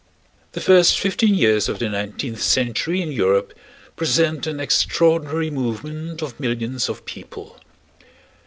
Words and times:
The 0.53 0.61
first 0.61 0.99
fifteen 0.99 1.35
years 1.35 1.69
of 1.69 1.77
the 1.77 1.87
nineteenth 1.87 2.41
century 2.41 3.03
in 3.03 3.11
Europe 3.11 3.53
present 3.95 4.47
an 4.47 4.59
extraordinary 4.59 5.51
movement 5.51 6.23
of 6.23 6.39
millions 6.39 6.89
of 6.89 7.05
people. 7.05 7.59